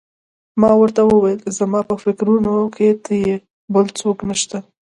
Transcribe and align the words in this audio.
ما 0.61 0.71
ورته 0.77 1.01
وویل: 1.05 1.39
زما 1.57 1.79
په 1.89 1.95
فکرونو 2.03 2.53
کې 2.75 2.87
ته 3.03 3.13
یې، 3.23 3.35
بل 3.73 3.85
څوک 3.99 4.17
نه 4.27 4.35
شته. 4.41 4.57